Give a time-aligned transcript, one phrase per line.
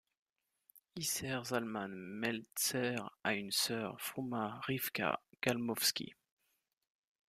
[0.95, 6.15] Isser Zalman Meltzer a une sœur Fruma Rivka Galmovsky.